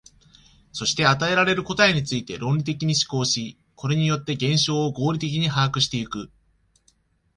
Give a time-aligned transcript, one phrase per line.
[0.71, 6.31] そして与えられる答えについて論理的に思考し、これによって現象を合理的に把握してゆく。